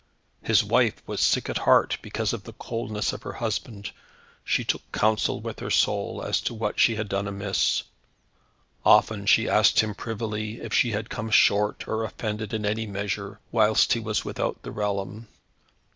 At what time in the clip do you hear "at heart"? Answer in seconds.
1.47-1.99